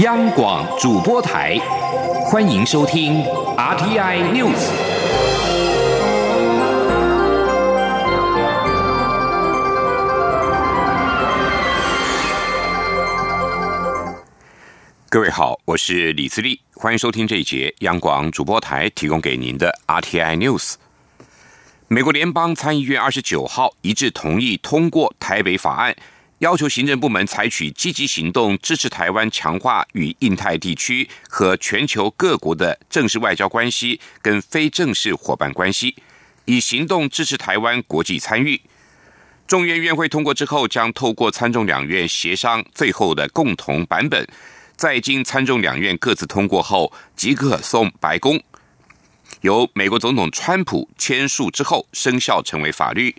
[0.00, 1.56] 央广主播台，
[2.26, 3.24] 欢迎收听
[3.56, 4.68] RTI News。
[15.08, 20.74] 各位好，我是李自立，欢迎收听这一节央广主播台提供给您的 RTI News。
[21.88, 25.96] 美国联邦参议院二十九号一致同意通过台北法案。
[26.40, 35.96] 要求行政部门采取积极行动，支持台湾强化与印太地区和全球各国的正式外交关系跟非正式伙伴关系，
[36.44, 38.60] 以行动支持台湾国际参与。
[39.46, 44.28] 众院院会通过之后，将透过参众两院协商最后的共同版本，
[44.76, 48.38] 在经参众两院各自通过后，即可送白宫，
[49.40, 53.16] 由美国总统川普签署之后生效成为法律。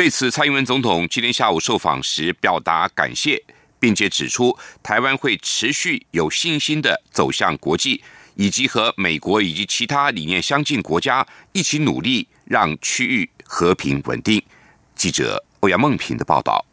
[0.00, 3.44] 对此，蔡英文总统今天下午受访时表达感谢，
[3.78, 8.02] 并且指出，台湾会持续有信心的走向国际，
[8.34, 14.42] 以及和美国以及其他理念相近国家一起努力，让区域和平稳定。
[14.96, 16.64] 记者欧阳梦平的报道。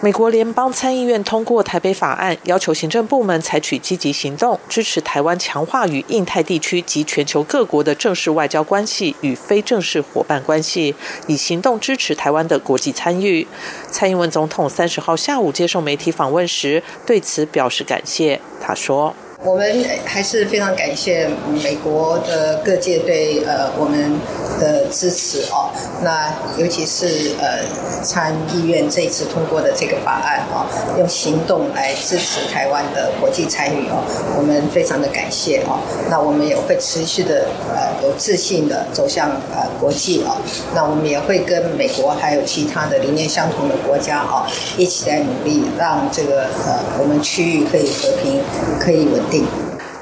[0.00, 10.94] 美国联邦参议院通过台北法案，要求行政部门采取积极行动，支持台湾强化与印太地区及全球各国的正式外交关系与非正式伙伴关系，
[11.28, 13.46] 以行动支持台湾的国际参与。
[13.90, 18.40] 蔡英文总统三十号下午接受媒体访问时，对此表示感谢。
[18.60, 19.14] 他说。
[19.44, 21.28] 我们还是非常感谢
[21.64, 24.16] 美国的各界对呃我们
[24.60, 25.68] 的支持哦。
[26.00, 27.58] 那尤其是呃
[28.04, 30.64] 参议院这次通过的这个法案哦，
[30.96, 34.04] 用行动来支持台湾的国际参与哦，
[34.38, 35.80] 我们非常的感谢哦。
[36.08, 40.38] 那我们也会持续的呃有自信的走向呃国际哦。
[40.72, 48.40] 那我们也会跟美国还有其他的理念相同的国家哦一起来努力，让这个呃我们区域可以和平，
[48.78, 49.20] 可以稳。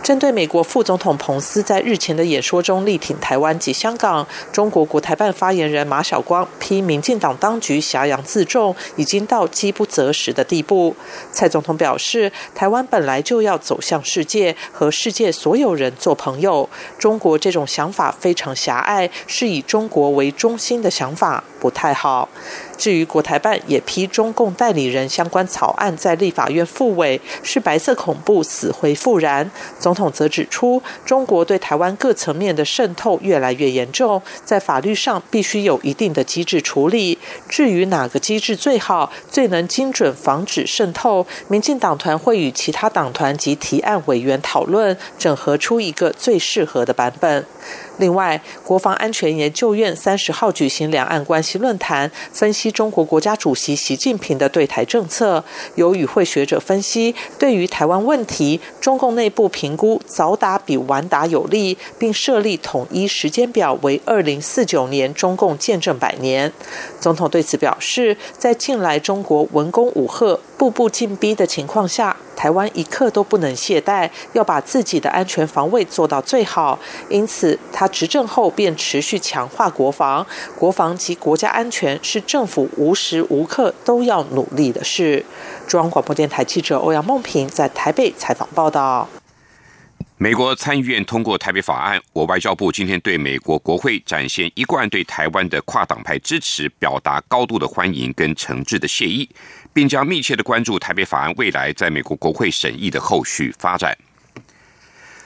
[0.03, 10.97] 针对美国副总统彭斯在日前的演说中力挺台湾及香港，中国国台办发言人马晓光批民进党当局挟洋自重，已经到饥不择食的地步。
[11.31, 16.69] 蔡总统表示，台湾本来就要走向世界，和世界所有人做朋友。
[16.99, 22.29] 中国这种想法非常狭隘，是以中国为中心的想法，不太好。
[22.79, 29.51] 至于国台办也批中共代理人相关草案在立法院复委，是白色恐怖死灰复燃。
[29.79, 37.19] 总统则指出，中国对台湾各层面的渗透越来越严重，在法律上必须有一定的机制处理。
[37.47, 47.45] 至于哪个机制最好、最能精准防止渗透，民进党团会与其他党团及提案委员讨论，整合出一个最适合的版本。
[47.99, 55.45] 另外，国防安全研究院三十号举行两岸关系论坛，分析中国国家主席习近平的对台政策。
[55.75, 66.53] 有与会学者分析，对于台湾问题，中共内部评估早打比晚打有利，并设立统一时间表为二零四九年中共建政百年。
[67.01, 72.15] 总统对此表示，在近来中国文攻武赫、步步进逼的情况下。
[72.37, 76.79] 台湾一刻都不能懈怠，要把自己的安全防卫做到最好。
[77.11, 80.27] 因此，他执政后便持续强化国防，
[80.59, 85.25] 国防及国家安全是政府无时无刻都要努力的事。
[85.67, 89.09] 中央广播电台记者欧阳梦平在台北采访报道。
[90.23, 99.27] 美国参议院通过台北法案，我外交部今天对美国国会展现一贯对台湾的跨党派支持，表达高度的欢迎跟诚挚的谢意。
[99.73, 103.97] 并将密切的关注台北法案未来在美国国会审议的后续发展。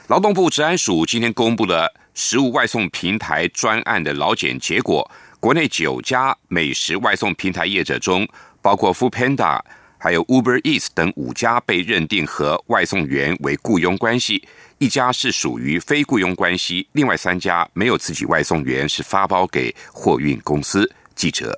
[0.07, 8.27] 劳动部治安署今天公布了食物外送平台专案的劳检结果，国内九家美食外送平台业者中，
[8.61, 9.59] 包括 Food Panda、
[9.97, 20.89] 还有 Uber Eats 等五家被认定和外送员为雇佣关系，一家是属于非雇佣关系，另外三家没有自己外送员，是发包给货运公司。
[21.15, 21.57] 记者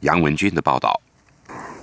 [0.00, 1.00] 杨文军的报道。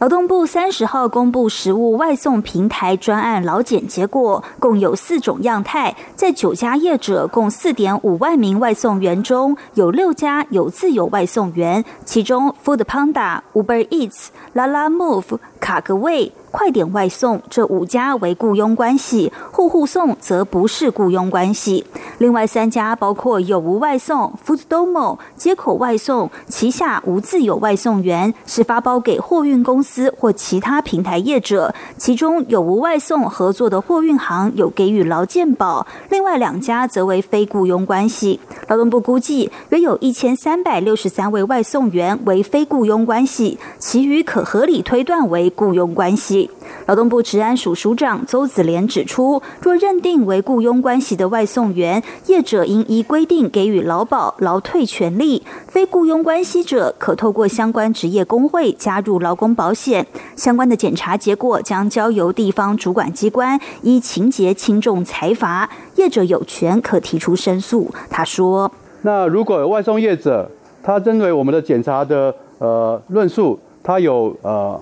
[0.01, 16.31] 劳动部三十号公布食物外送平台专案劳检结果，共有四种样态，在九家业者共四点五万名外送员中，有六家有自有外送员，其中 Food Panda、Uber Eats、La La Move、卡格卫。
[16.51, 21.85] 快点外送这五家为雇佣关系，户户送则不是雇佣关系。
[22.17, 31.73] 另外三家包括有无外送、Fooddomo 接口外送，旗下无自有外送员，是发包给货运公司或其他平台业者。
[31.97, 38.39] 其中有无外送合作的货运行有给予劳健保，另外两家则为非雇佣关系。
[38.67, 46.40] 劳动部估计约有一千三百六十三位外送员为非雇佣关系，其余可合理推断为雇佣关系。
[46.87, 60.05] 劳动部治安署署长邹子廉指出，若认定为雇佣关系的外送员，业者应依规定给予劳保、劳退权利；非雇佣关系者，可透过相关职业工会加入劳工保险。
[60.35, 67.89] 相关的检查结果将交由地方主管机关依情节轻重裁罚，业者有权可提出申诉。
[68.09, 68.71] 他说
[69.03, 70.49] ：“那如果外送业者，
[70.83, 74.81] 他针对我们的检查的呃论述，他有呃。”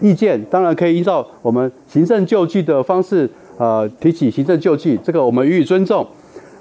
[0.00, 6.06] 意见当然可以依照我们行政救济的方式，呃，提起行政救济，这个我们予以尊重。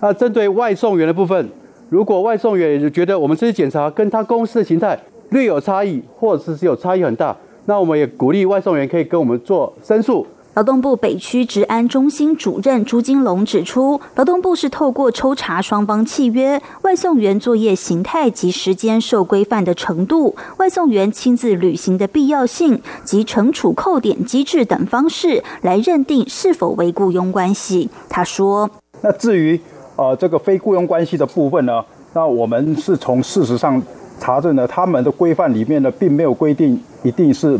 [0.02, 1.50] 那针对外送员的部分，
[1.90, 4.98] 如果外送员觉得我们这些检查跟他公司的形态
[5.30, 10.26] 略有差异，或者是有差异很大，那我们也鼓励外送员可以跟我们做申诉。
[10.56, 27.90] 劳动部北区治安中心主任朱金龙指出，劳动部是透过抽查双方契约、外送员作业形态及时间受规范的程度、外送员亲自履行的必要性及惩处扣点机制等方式，来认定是否为雇佣关系。
[28.10, 28.69] 他说
[29.02, 29.57] ：“那至于
[29.95, 31.81] 呃这个非雇佣关系的部分呢，
[32.13, 33.81] 那我们是从事实上
[34.19, 37.57] 查证呢，他们的规范里面呢，并没有规定一定是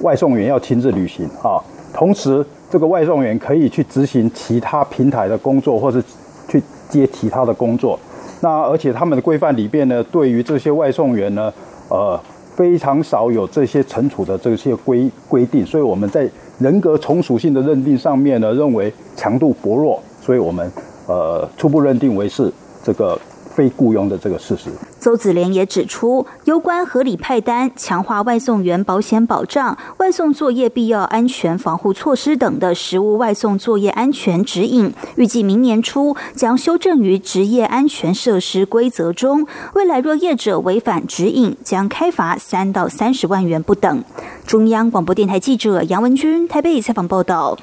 [0.00, 1.62] 外送员要亲自履行啊。”
[1.94, 6.02] 同时，这个外送员可以去执行其他平台的工作，或是
[6.48, 7.98] 去接其他的工作。
[8.40, 11.52] 那而且他们的规范里边呢，对于这些外送员呢，
[11.88, 12.20] 呃，
[12.56, 15.64] 非常少有这些惩处的这些规规定。
[15.64, 20.70] 所以我们在人格从属性的认定上面呢，认为强度薄弱，所以我们
[21.06, 22.52] 呃初步认定为是
[22.82, 23.16] 这个。
[23.54, 24.68] 非雇佣的这个事实，
[24.98, 39.46] 邹子廉也指出，有关合理派单、强化外送员保险保障、外送作业必要安全防护措施等的实物外送作业安全指引，预计明年初将修正于职业安全设施规则中。
[39.74, 44.02] 未来若业者违反指引，将开罚三到三十万元不等。
[44.44, 47.56] 中央广播电台记者杨文君台北采访报道。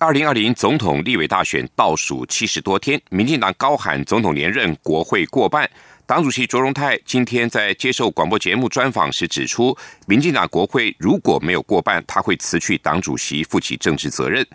[0.00, 5.68] 二零二零总统立委大选倒数七十多天，民进党高喊总统连任，国会过半。
[6.06, 14.46] 党主席卓荣泰今天在接受广播节目专访时指出，民进党国会如果没有过半，他会辞去党主席，负起政治责任。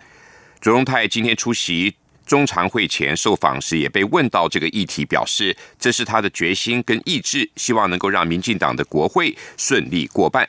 [0.62, 1.94] 卓荣泰今天出席
[2.24, 10.48] 中常会前受访时，也被问到这个议题，表示这是他的决心跟意志，希望能够让民进党的国会顺利过半。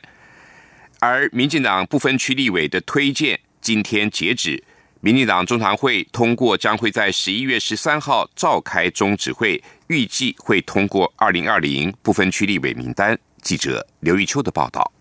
[1.00, 4.64] 而民进党不分区立委的推荐今天截止。
[5.06, 13.16] 民进党中常会通过，将会在十一月十三号召开中指会，预计会通过二零二零不分区立委名单。
[13.40, 14.95] 记者刘玉秋的报道。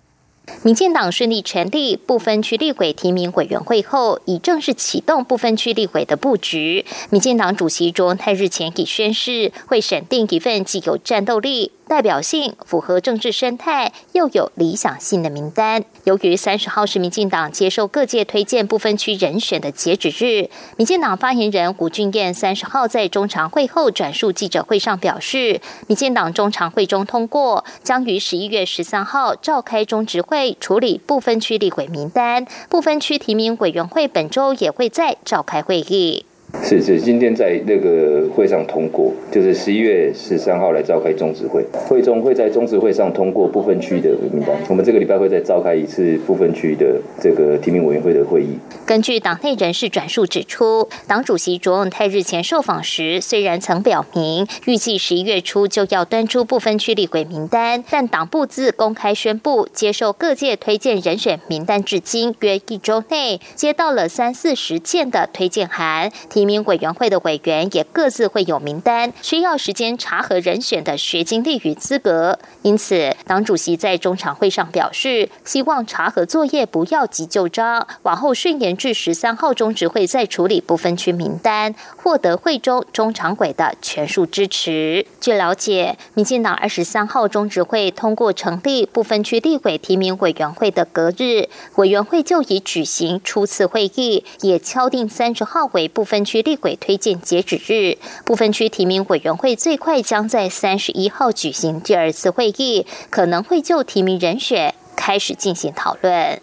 [0.63, 6.86] 民进党顺利成立部分区立委提名委员会后，已正式启动部分区立委的布局。
[7.09, 11.71] 民进党主席卓泰日前已宣誓，会审定一份既有战斗力。
[11.88, 15.86] 代表性符合政治生态又有理想性的名单。
[16.06, 36.26] 由于三十号是民进党接受各界推荐部分区人选的截止日，民进党发言人胡俊彦三十号在中常会后转述记者会上表示，民进党中常会中通过，将于十一月十三号召开中执会会处理部分区立委名单，部分区提名委员会本周也会再召开会议。
[36.63, 44.56] 是是，今天在那个会上通过，就是十一月十三号来召开中执会，会中会在中执会上通过部分区的名单。
[44.68, 48.57] 我们这个礼拜会再召开一次部分区的这个提名委员会的会议。
[48.84, 66.12] 根据党内人士转述指出，党主席卓永泰日前受访时，虽然曾表明预计十一月初就要端出部分区立委名单，但党部自公开宣布接受各界推荐人选名单至今约一周内，接到了三四十件的推荐函。
[66.29, 72.38] 提名委员会的委员也各自会有名单，需要时间查核人选的学经历与资格。
[72.62, 85.06] 因此，党主席在中常会上表示，希望查核作业不要急就章，往后顺延至十三号中执会再处理不分区名单，获得会中中常委的全数支持。
[85.22, 96.25] 据了解，民进党二十三号中执会通过成立不分区立委提名委员会的隔日，委员会就已举行初次会议，也敲定三十号为不分。
[96.25, 106.42] 区立委推荐截止日，部分区提名委员会最快将在三十一号举行第二次会议，可能会就提名人选开始进行讨论。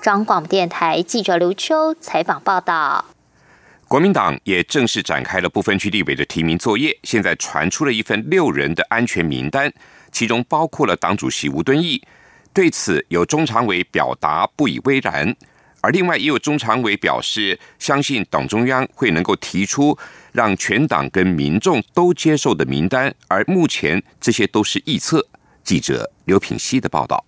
[0.00, 3.04] 张广电台记者刘秋采访报道。
[3.86, 9.72] 国民党也正式展开了部分区立委的提名作业，现在传出了一份六人的安全名单，
[10.10, 12.02] 其中包括了党主席吴敦义。
[12.52, 15.36] 对此，有中常委表达不以为然。
[15.84, 19.98] 而另外也有中常委表示，相信党中央会能够提出
[20.32, 25.26] 让全党跟民众都接受的名单，而目前这些都是臆测。
[25.62, 27.26] 记者刘品希的报道。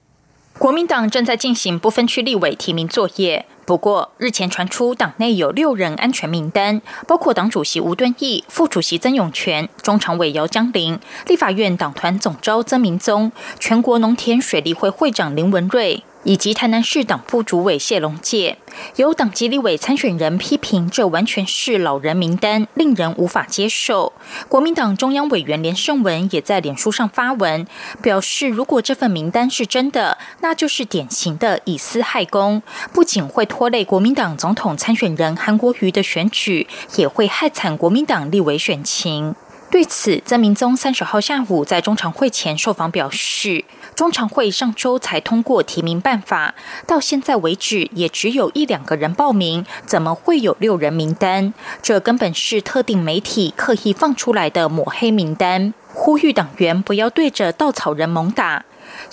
[0.58, 3.44] 国民党正在进行不分区立委提名作业。
[3.66, 16.02] 不过，日前传出党内有六人安全名单，包括党主席吴敦义、副主席曾永权、中常委姚江林、立法院党团总召曾明宗、全国农田水利会会长林文瑞。
[16.26, 18.58] 以及台南市党部主委谢龙介，
[18.96, 24.12] 有党籍立委参选人批评，这完全是老人名单，令人无法接受。
[24.48, 27.64] 国民党中央委员连胜文也在脸书上发文，
[28.02, 32.60] 表示如果这份名单是真的，那就是典型的以私害公，
[32.92, 36.66] 不仅会拖累国民党总统参选人韩国瑜的选举，
[36.96, 39.36] 也会害惨国民党立委选情。
[39.68, 46.54] 对此，曾明宗三十号下午在中常会前受访表示，中常会上周才通过提名办法，
[46.86, 51.52] 到现在为止也只有一两个人报名，怎么会有六人名单？
[51.82, 58.64] 这根本是特定媒体刻意放出来的抹黑名单，呼吁党员不要对着稻草人猛打。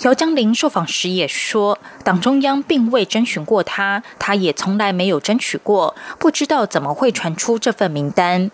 [0.02, 8.52] 姚江林受访时也说，党中央并未征询过他，他也从来没有争取过，不知道怎么会传出这份名单。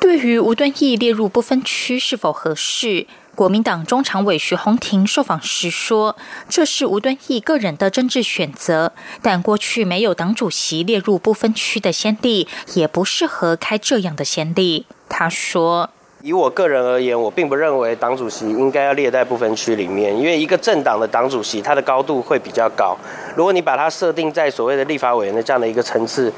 [0.00, 6.16] 对于吴敦义列入不分区是否合适，国民党中常委徐宏庭受访时说
[6.48, 15.90] ：“这是吴敦义个人的政治选择，但过去没有党主席列入不分区的先例，也不适合开这样的先例。”他说。
[16.22, 22.94] 以我个人而言，我并不认为党主席应该要列在不分区里面，因为一个政党的党主席，他的高度会比较高。
[23.34, 26.30] 如果你把它设定在所谓的立法委员的这样的一个层次，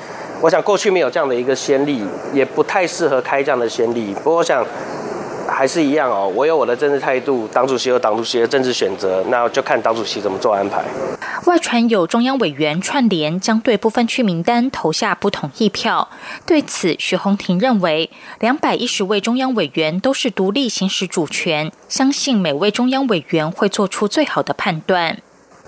[0.42, 4.12] 我想过去没有这样的一个先例，也不太适合开这样的先例。
[4.22, 4.62] 不过我想。
[5.54, 10.82] 还是一样哦，我有我的政治态度，党主席有党主席的政治选择，那就看党主席怎么做安排。
[11.44, 16.08] 外传有中央委员串联将对部分区名单投下不同意票，
[16.46, 18.08] 对此徐宏庭认为，
[18.40, 25.18] 两百一十位中央委员都是独立行使主权，相信每位中央委员会做出最好的判断。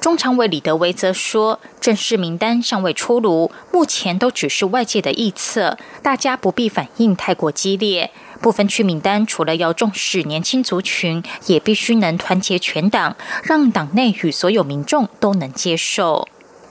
[0.01, 8.11] 中常委李德维则说，正式名单尚未出炉，目前都只是外界的臆测，大家不必反应太过激烈。
[8.43, 16.29] 部分区名单除了要重视年轻族群，也必须能团结全党，让党内与所有民众都能接受。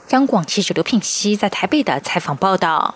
[0.10, 2.94] 央广记者刘品熙在台北的采访报道：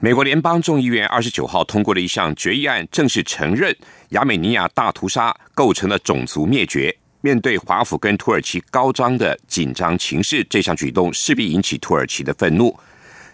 [0.00, 3.76] 美国联邦众议院二十九号通过了一项决议案，正式承认
[4.10, 6.96] 亚美尼亚大屠杀构成了种族灭绝。
[7.22, 12.74] 面对华府跟土耳其高涨的紧张情势，这项举动势必引起土耳其的愤怒。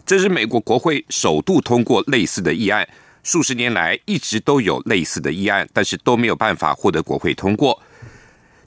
[0.05, 2.89] 这是美国国会首度通过类似的议案。
[3.23, 7.83] 数十年来一直都有类似的议案，但是都没有办法获得国会通过。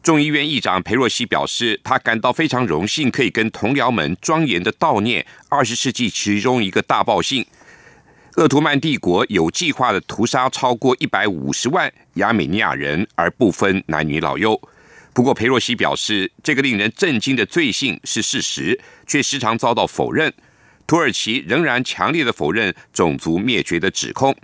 [0.04, 7.46] 众议院议长佩洛西表示，他感到非常荣幸，可以跟同僚们庄严的悼念二十世纪其中一个大暴幸——
[8.36, 14.60] 鄂图曼帝国有计划的屠杀超过一百五十万亚美尼亚人，而不分男女老幼。
[15.14, 20.34] 不过，佩洛西表示，这个令人震惊的罪行是事实，却时常遭到否认。
[20.88, 24.36] 土耳其仍然强烈的否认种族灭绝的指控。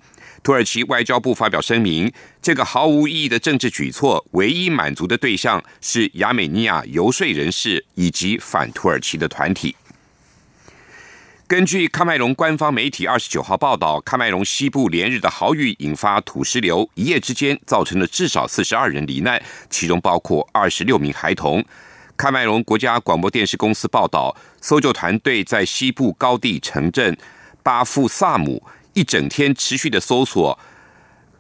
[0.44, 9.76] 土耳其外交部发表声明，这个毫无意义的政治举措，唯一满足的对象是亚美尼亚游说人士以及反土耳其的团体。
[11.48, 21.64] 根据喀麦隆官方媒体二十九号报道，喀麦隆西部连日的豪雨引发土石流，一夜之间造成了至少四十二人罹难，其中包括二十六名孩童。
[22.18, 27.16] 喀麦隆国家广播电视公司报道，搜救团队在西部高地城镇
[27.62, 30.58] 巴富萨姆一整天持续的搜索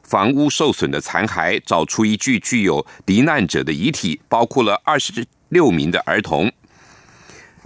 [0.04, 6.52] 房屋受损的残骸，找出一具具有罹难者的遗体，包括了二十六名的儿童。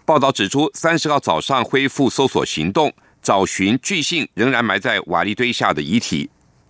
[0.10, 6.28] 报道指出，三十号早上恢复搜索行动，找寻巨信仍然埋在瓦砾堆下的遗体。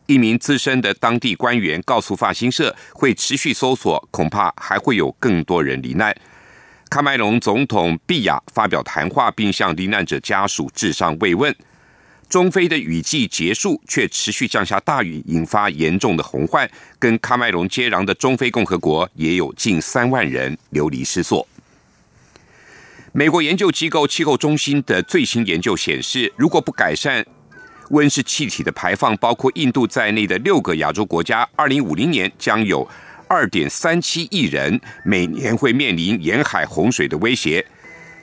[0.08, 6.14] 一名资深的当地官员告诉发新社，会持续搜索，恐怕还会有更多人罹难。
[6.90, 11.56] 喀麦隆总统毕雅发表谈话，并向罹难者家属致上慰问。
[12.28, 16.70] 中非的雨季结束，却持续降下大雨，引发严重的洪患。
[17.00, 21.48] 跟喀麦隆接壤的中非共和国也有近三万人流离失所。
[23.20, 27.26] 美国研究机构气候中心的最新研究显示，如果不改善
[27.90, 32.90] 温室气体的排放，包括印度在内的六个亚洲国家，二零五零年将有。
[33.28, 37.64] 二点三七亿人每年会面临沿海洪水的威胁。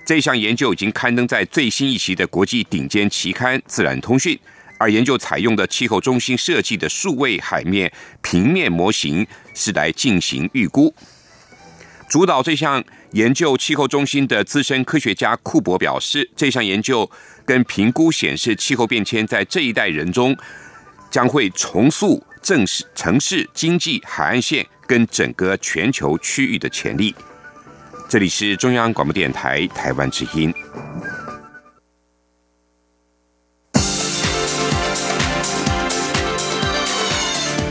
[0.07, 4.35] 这项研究已经刊登在最新一期的国际顶尖期刊《自然通讯》，
[4.79, 10.95] 而研究采用的气候中心设计的数位海面平面模型是来进行预估。
[12.09, 12.83] 主导这项
[13.13, 17.09] 研究气候中心的资深科学家库伯表示，这项研究
[17.45, 20.37] 跟评估显示气候变迁在这一代人中
[21.11, 27.15] 将会重塑城市、城市经济、海岸线跟整个全球区域的潜力。
[28.09, 30.53] 这里是中央广播电台台湾之音。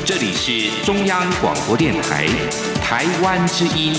[0.03, 2.27] 这里是中央广播电台
[2.81, 3.95] 台湾之音。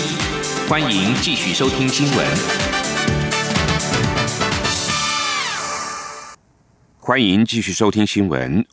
[0.68, 2.26] 欢迎继续收听新闻。
[6.98, 8.66] 欢迎继续收听新闻。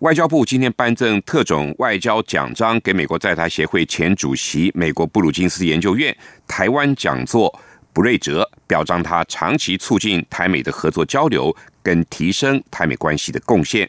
[0.00, 6.16] 外交部今天颁赠特种外交奖章给美国在台协会前主席、美国布鲁金斯研究院
[6.48, 7.56] 台湾讲座
[7.92, 13.88] 布瑞哲，表彰他长期促进台美的合作交流跟提升台美关系的贡献。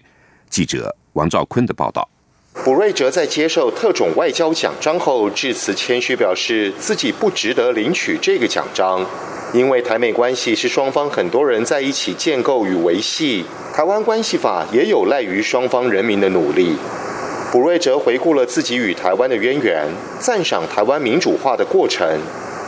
[0.52, 2.08] 记者王兆坤的报道。
[2.54, 9.06] 卜瑞哲在接受特种外交奖章后致辞，谦虚表示自己不值得领取这个奖章，
[9.54, 13.44] 因为台美关系是双方很多人在一起建构与维系，
[13.74, 16.78] 台湾关系法也有赖于双方人民的努力。
[17.52, 19.88] 卜瑞哲回顾了自己与台湾的渊源，
[20.20, 22.08] 赞赏台湾民主化的过程，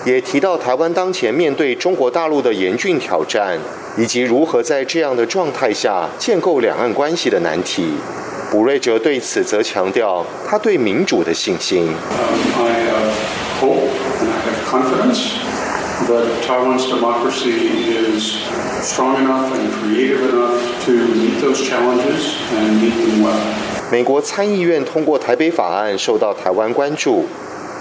[0.04, 3.58] 也提到台湾当前面对中国大陆的严峻挑战，
[3.98, 7.94] 以及如何在这样的状态下建构两岸关系的难题。
[8.56, 11.90] 卜瑞哲对此则强调他对民主的信心。
[23.92, 27.26] 美国参议院通过台北法案受到台湾关注。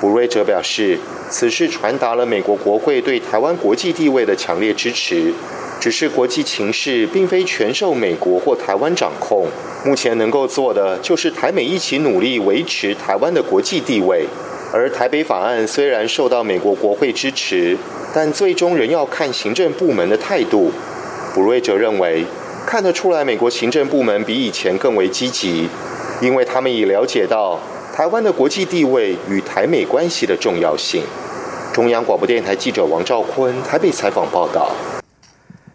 [0.01, 0.99] 卜瑞哲表示，
[1.31, 5.33] 此事传达了美国国会对台湾国际地位的强烈支持。
[5.81, 9.47] 只是国际情势并非全受美国或台湾掌控，
[9.85, 14.27] 目前能够做的就是台美一起努力维持台湾的国际地位。
[14.73, 17.77] 而台北法案虽然受到美国国会支持，
[18.15, 20.73] 但最终仍要看行政部门的态度。
[21.35, 22.25] 卜瑞哲认为，
[22.67, 25.69] 看得出来美国行政部门比以前更为积极，
[26.21, 27.61] 因为他们已了解到
[27.95, 31.03] 台湾的国际地位与台美关系的重要性。
[31.73, 34.71] 中央广播电台记者王兆坤台北采访报道。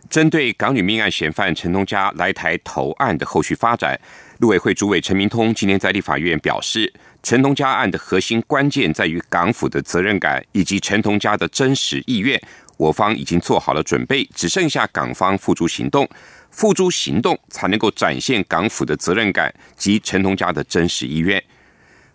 [0.10, 4.00] 针对港女命案嫌犯陈同佳来台投案的后续发展，
[4.39, 6.91] 陆委会主委陈明通今天在立法院表示，
[7.22, 12.41] 陈同佳案的核心关键在于港府的责任感以及陈同佳的真实意愿。
[12.78, 16.10] 我方已经做好了准备，只剩下港方付诸行动，
[16.50, 21.43] 付诸行动才能够展现港府的责任感及陈同佳的真实意愿。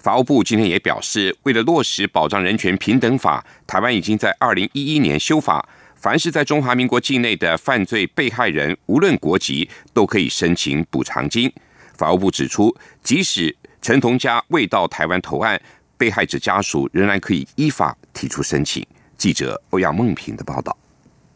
[0.01, 5.65] 法务部今天也表示，为了落实保障人权平等法，台湾已经在二零一一年修法。
[6.05, 11.51] 凡是在中华民国境内的犯罪被害人，无论国籍，都可以申请补偿金。
[11.95, 15.59] 法务部指出，即使陈同佳未到台湾投案，
[15.97, 18.87] 被害者家属仍然可以依法提出申请。
[19.17, 20.77] 记者欧阳梦平的报道。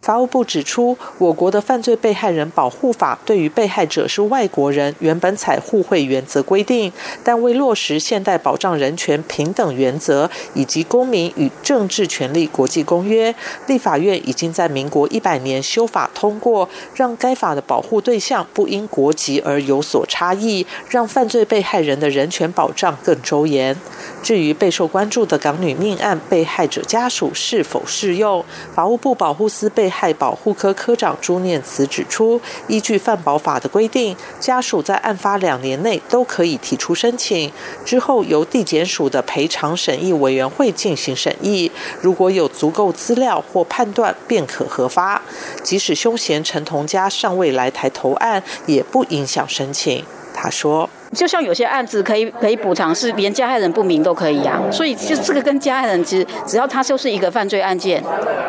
[0.00, 6.90] 法务部指出，我国的犯罪被害人保护法对于被害者是外国人，原本采互惠原则规定，
[7.22, 13.34] 但为落实现代保障人权平等原则以及公民与政治权利国际公约，
[13.66, 23.76] 立法院已经在民国一百年修法通过，让该法的保护对象不因国籍而有所差异，让犯罪被害人的人权保障更周延。
[24.22, 28.42] 至于备受关注的港女命案被害者家属是否适用，
[28.74, 37.52] 法务部保护司被害保护科科长朱念慈指出，依据犯保法的规定，家属在案发两年内都可以提出申请，
[37.84, 41.70] 之后由地检署的赔偿审议委员会进行审议，
[42.00, 45.22] 如果有足够资料或判断，便可核发。
[45.62, 50.04] 即使凶嫌陈同佳尚未来台投案，也不影响申请。
[50.34, 50.88] 他说。
[51.12, 54.60] 就像有些案子可以可以补偿，是连加害人不明都可以啊。
[54.70, 58.02] 所以就这个跟加害人其实只要他就是一个犯罪案件，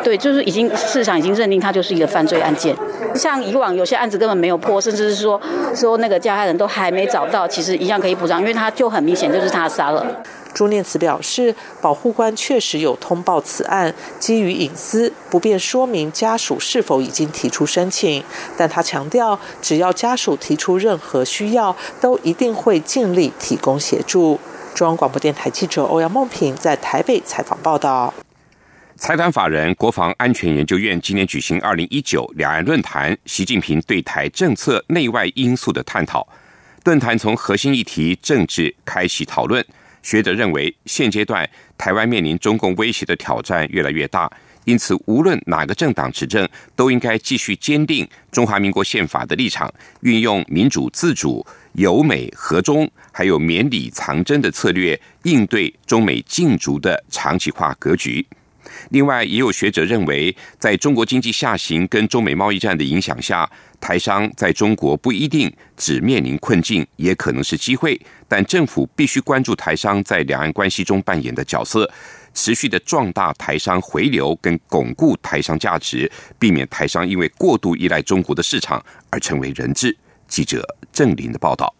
[0.04, 2.76] 对，就是已经市场已经认定他就是一个犯罪案件。
[3.14, 5.40] 像以往有些案子根本没有破，甚至是说
[5.74, 10.06] 说那个加害人都还没找到，其实一样可以补偿，因为他就很明显就是他杀了。
[10.52, 18.22] 朱念慈表示，保护官确实有通报此案，基于隐私，不便说明家属是否已经提出申请。
[18.56, 24.38] 但他强调，只要家属提出任何需要，都一定会尽力提供协助。
[24.74, 28.12] 中央广播电台记者欧阳梦平在台北采访报道。
[28.96, 36.26] 财团法人国防安全研究院今年举行二零一九两岸论坛，习近平对台政策内外因素的探讨。
[36.84, 39.64] 论坛从核心议题政治开启讨论。
[40.02, 44.30] 学者认为，现阶段台湾面临中共威胁的挑战越来越大，
[44.64, 58.26] 因此无论哪个政党执政，都应该继续坚定中华民国宪法的立场，运用民主自主、友美和中，还有绵里藏针的策略，应对中美竞逐的长期化格局。
[58.88, 63.48] 另外，也有学者认为，在中国经济下行跟中美贸易战的影响下，
[63.80, 68.00] 台商在中国不一定只面临困境，也可能是机会。
[68.26, 71.90] 但政府必须关注台商在两岸关系中扮演的角色，
[72.34, 79.96] 持续的壮大台商回流跟巩固台商价值，避免台商因为过度依赖中国的市场而成为人质。
[80.28, 81.74] 记者郑林的报道。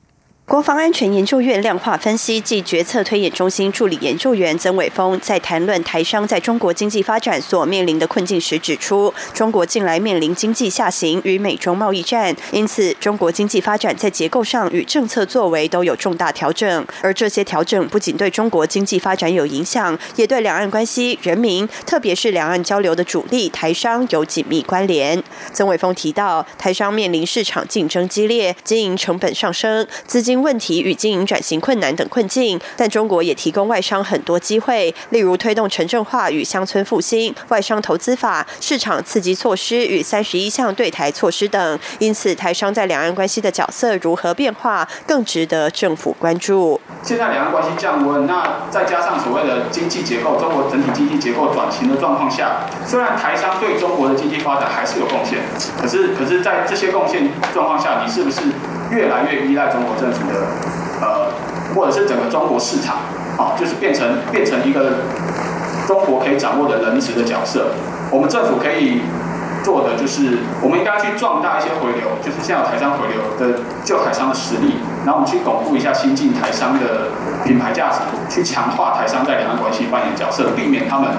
[0.51, 25.23] 国防安全研究院量化分析暨决策推演中心助理研究员曾伟峰在谈论台商在中国经济发展所面临的困境时指出，中国近来面临经济下行与美中贸易战，因此中国经济发展在结构上与政策作为都有重大调整，而这些调整不仅对中国经济发展有影响，也对两岸关系、人民，特别是两岸交流的主力台商有紧密关联。
[25.53, 30.40] 曾伟峰提到，台商面临市场竞争激烈、经营成本上升、资金。
[30.43, 41.79] 问题与经营转型困难等困境，但中国也提供外商很多机会，例如推动城镇化与乡村复兴、外商投资法、市场刺激措施与三十一项对台措施等。
[41.99, 46.81] 因此，台商在两岸关系的角色如何变化，更值得政府关注。
[47.03, 55.39] 现在两岸关系降温，那再加上所谓的经济结构，中国整体经济结构转型的状况下，虽然台商对中国的经济发展还是有贡献，
[55.81, 58.41] 可是，可是在这些贡献状况下，你是不是
[58.91, 60.27] 越来越依赖中国政府？
[60.29, 60.35] 的
[61.01, 61.33] 呃，
[61.75, 62.97] 或者是整个中国市场，
[63.39, 64.91] 啊，就是变成变成一个
[65.87, 67.69] 中国可以掌握的人质的角色。
[68.11, 69.01] 我们政府可以
[69.63, 77.09] 做的就是，我们应该去壮大一些回流，就是现在台商回流的旧台商的实力，然后我们去巩固一下新进台商的
[77.45, 81.11] 品牌价值，去强化台商在两岸关系扮演角色，避免他们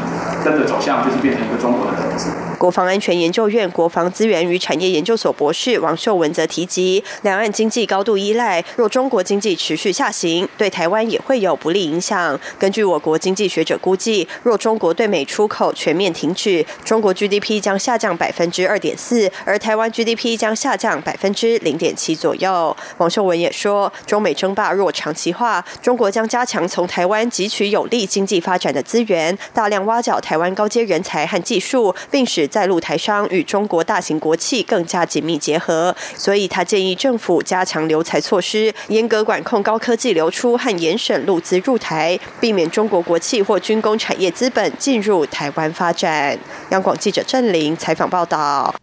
[0.44, 2.30] 跟着走向就是变成一个中国的人质。
[2.58, 12.40] 国防安全研究院国防资源与产业研究所博士王秀文则提及，两岸经济高度依赖，若中国经济持续下行，对台湾也会有不利影响。
[12.60, 22.74] 根据我国经济学者估计，若中国对美出口全面停止，中国 GDP 将下降百百分之二点四，而台湾 GDP 将下降百分之零点七左右。
[22.98, 46.40] 王秀文也说，中美争霸若长期化，中国将加强从台湾汲取有利经济发展的资源，大量挖角台湾高阶人才和技术，并使在陆台商与中国大型国企更加紧密结合，所以他建议政府加强留才措施，严格管控高科技流出和严审陆资入台，避免中国国企或军工产业资本进入台湾发展。
[46.70, 48.76] 央广记者郑玲采访报报道。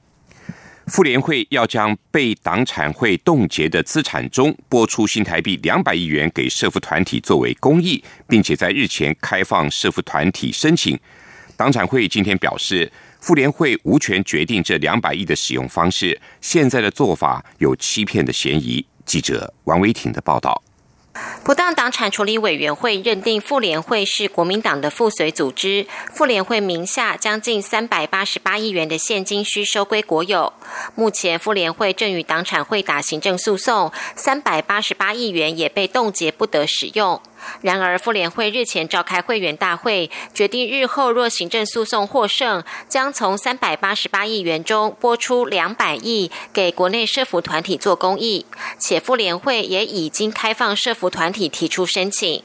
[0.89, 10.99] 妇联会要将被党产会冻结的资产中拨出新台币两百亿元给社福团体作为公益，并且在日前开放社福团体申请。
[11.57, 18.85] 党产会今天表示，妇联会无权决定这两百亿的使用方式，现在的做法有欺骗的嫌疑。
[19.05, 20.61] 记者王维挺的报道。
[21.45, 30.53] 不当党产处理委员会认定妇联会是国民党的附随组织，妇联会名下将近三百八十八亿元的现金需收归国有。
[30.95, 37.21] 目前妇联会正与党产会打行政诉讼，三百八十八亿元也被冻结不得使用。
[37.61, 48.47] 然而，妇联会日前召开会员大会，决定日后若行政诉讼获胜，将从三百八十八亿元中拨出两百亿给国内社服团体做公益，
[48.79, 52.43] 且妇联会也已经开放社服团体提出申请。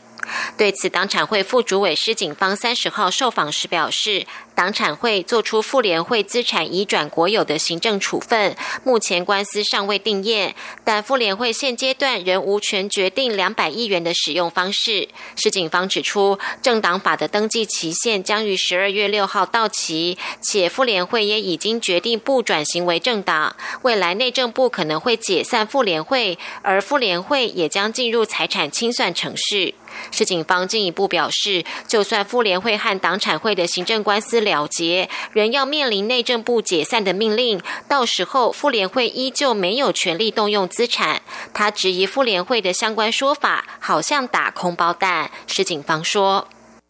[0.57, 4.25] 对此，党产会副主委施景芳三十号受访时表示。
[4.55, 15.07] 党产会做出妇联会资产移转国有的行政处分，目前官司尚未定验，但妇联会现阶段仍无权决定两百亿元的使用方式。
[15.35, 29.75] 市警方指出，政党法的登记期限将于十二月六号到期，且妇联会也已经决定不转型为政党，未来内政部可能会解散妇联会，而妇联会也将进入财产清算程序。
[30.09, 37.59] 市警方进一步表示，就算妇联会和党产会的行政官司，了结，仍要面临内政部解散的命令。
[37.89, 41.21] 到时候，妇联会依旧没有权利动用资产。
[41.53, 45.31] 他质疑妇联会的相关说法，好像打空包弹。
[45.47, 46.47] 石警方说：“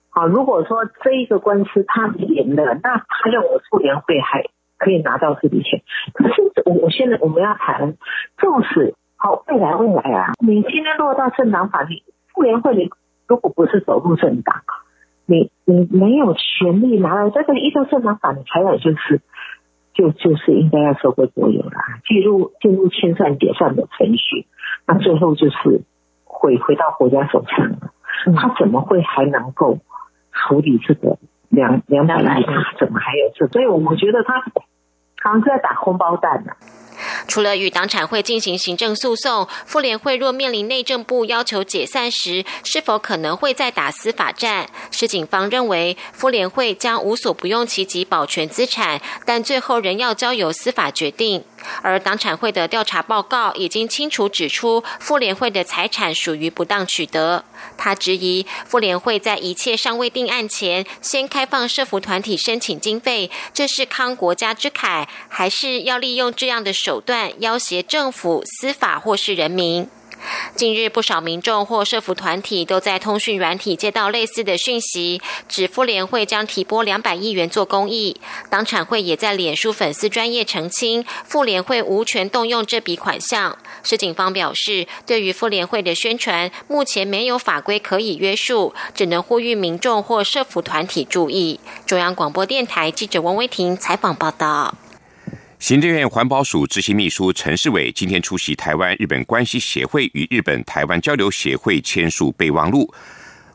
[0.10, 4.44] 好，如果说这一个官司他赢了，那他认为妇联会还
[4.78, 5.82] 可以拿到这笔钱。
[6.14, 7.96] 可是我我现在我们要谈，
[8.38, 12.90] 纵使好未来未来啊，你今天落到政党法，你妇联会你
[13.28, 14.62] 如果不是走入政党。”
[15.26, 19.22] 你你没有权利拿到这个依照正当法的财产，就是
[19.94, 24.48] 就就是应该要收归国有啦，进入进入清算结算的程序，
[24.86, 25.84] 那最后就是
[26.26, 27.92] 回回到国家手上了。
[28.36, 29.80] 他怎么会还能够
[30.32, 31.18] 处理这个
[31.50, 32.42] 两两百来？
[32.42, 33.48] 他怎么还有这？
[33.48, 34.52] 所以我觉得他好
[35.24, 36.54] 像是在打空包弹呢。
[37.28, 44.70] 除了与党产会进行行政诉讼，妇联会若面临内政部要求解散时，是否可能会再打司法战？
[44.92, 51.44] 市警方认为，妇联会将无所不用其极保全资产，但最后仍要交由司法决定。
[51.82, 57.44] 而党产会的调查报告已经清楚指出，妇联会的财产属于不当取得。
[57.78, 69.88] 他质疑妇联会在一切尚未定案前，先开放社服团体申请经费，这是慷国家之慨，还是要利用这样的手段要挟政府、司法或是人民？
[70.56, 78.20] 近日，不少民众或社服团体都在通讯软体接到类似的讯息，指妇联会将提拨两百亿元做公益。
[78.50, 83.58] 党产会也在脸书粉丝专业澄清，妇联会无权动用这笔款项。
[83.84, 91.60] 市警方表示，对于妇联会的宣传，目前没有法规可以约束，只能呼吁民众或社服团体注意。
[91.86, 94.76] 中央广播电台记者王威婷采访报道。
[95.64, 102.94] 行政院环保署执行秘书陈世伟今天出席台湾日本关系协会与日本台湾交流协会签署备忘录。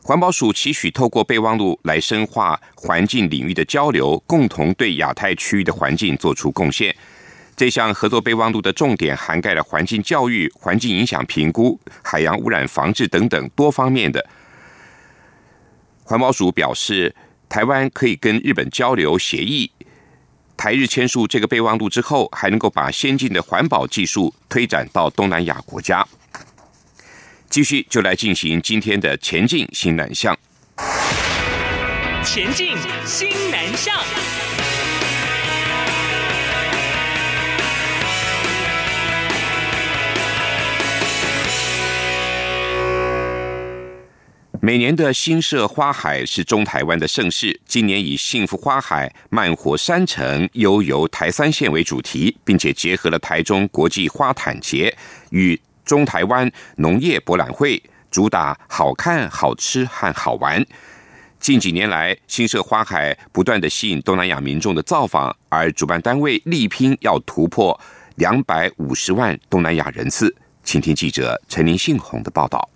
[0.01, 6.95] 环保署期许透过备忘录来深化环境领域的交流，共同对亚太区域的环境做出贡献。
[7.55, 14.27] 这项合作备忘录的重点涵盖了环境教育、环境影响评估、海洋污染防治等等多方面的。
[16.03, 17.15] 环保署表示，
[17.47, 19.69] 台湾可以跟日本交流协议。
[20.59, 26.05] 台日签署这个备忘录之后，还能够把先进的环保技术推展到东南亚国家。
[27.49, 30.37] 继续就来进行今天的前进新南向。
[32.25, 33.95] 前进新南向。
[44.69, 54.95] 每年的新社花海是中台湾的盛事，今年以“幸福花海，慢活山城，悠游台三线”为主题，并且结合了台中国际花坛节
[55.31, 60.63] 与中台湾农业博览会，主打好看、好吃和好玩。
[61.39, 67.75] 近几年来，新社花海不断的吸引东南亚民众的造访，而主办单位力拼要突破
[68.17, 70.35] 两百五十万东南亚人次。
[70.63, 72.69] 请听记者陈林信宏的报道。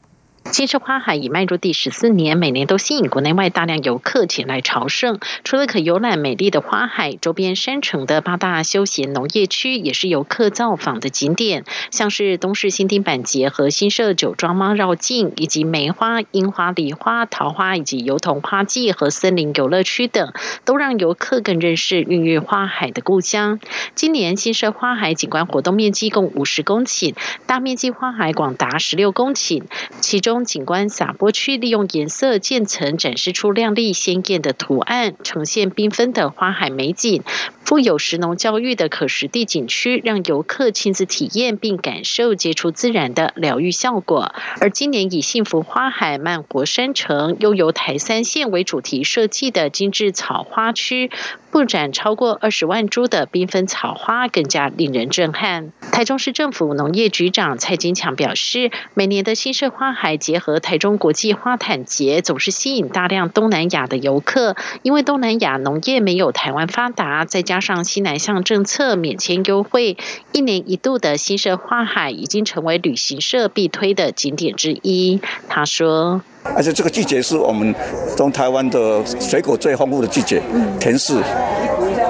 [0.51, 5.19] 新社花海已迈入第十四年，每年都吸引国内外大量游客前来朝圣。
[5.43, 20.33] 除了可游览美丽的花海，周边山城的八大休闲农业区也是游客造访的景点，像是东市新丁板节和新社酒庄猫绕境，以及梅花、樱花、梨花、桃花以及油桐花季和森林游乐区等，
[20.65, 23.59] 都让游客更认识孕育花海的故乡。
[23.95, 27.15] 今年新社花海景观活动面积共五十公顷，
[27.47, 29.63] 大面积花海广达十六公顷，
[30.01, 30.32] 其中。
[30.41, 37.23] 景观撒播区利用颜色渐层展示出亮丽鲜艳的图案，呈现缤纷的花海美景。
[37.65, 44.33] 富有石农教育的可实地景区，让游客亲自体验并感受接触自然的疗愈效果。
[44.59, 51.09] 而今年以幸福花海、慢活山城、悠游台三线为主题设计的精致草花区，
[51.51, 55.71] 布展超过二十万株的缤纷草花，更加令人震撼。
[55.91, 69.95] 台中市政府农业局长蔡金强表示，每年的新社花海结合台中国际花坛节，总是吸引大量东南亚的游客，因为东南亚农业没有台湾发达，再加加上西南向政策免签优惠，
[70.31, 75.21] 一年一度的新社花海已经成为旅行社必推的景点之一。
[75.47, 76.19] 他说
[76.57, 77.75] ：“而且这个季节是我们
[78.17, 80.41] 中台湾的水果最丰富的季节，
[80.79, 81.21] 甜柿、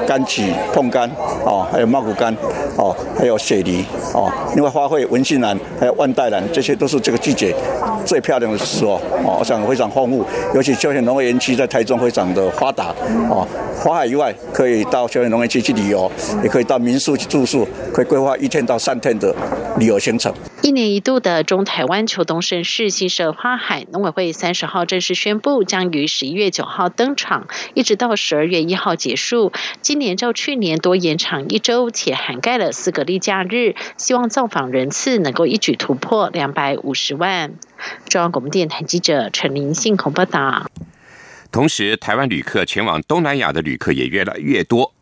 [0.08, 1.10] 柑橘、碰柑
[1.44, 2.34] 哦，还有茂谷柑
[2.78, 7.54] 哦，还有雪梨哦，另外花卉文心兰还有万代兰，这些都是这个季节
[8.06, 12.94] 最漂亮的时候哦，我想非常丰富，尤其休闲农业园区在台中非常的发达
[13.30, 13.48] 哦。”
[13.84, 16.10] 花海以外，可以到休闲农业区去旅游，
[16.42, 19.34] 也可以到民宿去住宿，可以规划一天到三天的
[19.78, 20.34] 旅游行程。
[20.62, 29.52] 一年一度的中台湾秋冬盛事新社花海，农委会三十号正式宣布，将于十一月九号登场，一直到十二月一号结束。
[29.82, 37.54] 今年较去年多延长一周，且涵盖了四个例假日，希望造访人次能够一举突破两百五十万。
[38.08, 40.70] 中央广播电台记者陈林信报道。
[41.52, 44.94] 同时，台湾旅客前往东南亚的旅客也越来越多。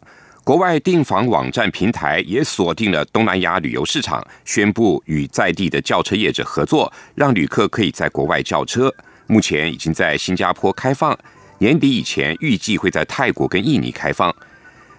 [0.43, 8.91] 国外订房网站平台也锁定了东南亚旅游市场，宣布与在地的轿车业者合作，让旅客可以在国外叫车。
[9.27, 11.15] 目前已经在新加坡开放，
[11.59, 14.35] 年底以前预计会在泰国跟印尼开放。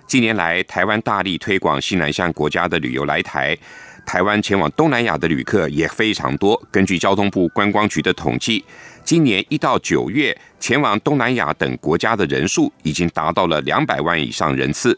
[0.07, 3.59] 近年来，台湾大力推广西南向国家的旅游来台。
[4.07, 6.61] 台湾前往东南亚的旅客也非常多。
[6.71, 8.65] 根据交通部观光局的统计，
[9.05, 14.97] 今年一到九月，前往东南亚等国家的人数已经达到了两百万以上人次。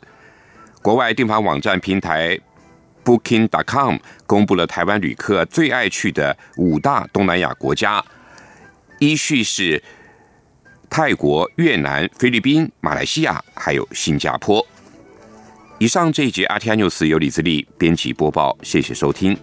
[0.85, 2.38] 国外订房网站平台
[3.03, 8.05] Booking.com 公布了台湾旅客最爱去的五大东南亚国家，
[8.99, 9.83] 依序是
[10.90, 14.64] 泰国、越南、菲律宾、马来西亚，还有新加坡。
[15.79, 19.35] 以上这一节《阿 T News》由李自力编辑播报，谢谢收听。